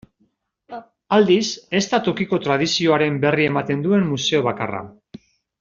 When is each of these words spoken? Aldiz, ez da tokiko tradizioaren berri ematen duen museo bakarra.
Aldiz, 1.17 1.45
ez 1.81 1.83
da 1.93 1.99
tokiko 2.09 2.41
tradizioaren 2.47 3.23
berri 3.27 3.47
ematen 3.53 3.87
duen 3.87 4.09
museo 4.15 4.45
bakarra. 4.53 4.83